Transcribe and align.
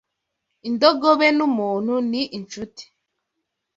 Indogobe 0.67 1.27
n'umuntu 1.37 1.93
ni 2.09 2.21
inshuti 2.37 2.83